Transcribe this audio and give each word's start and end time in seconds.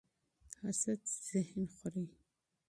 حسد 0.61 1.01
ذهن 1.27 1.65
خوري 1.77 2.07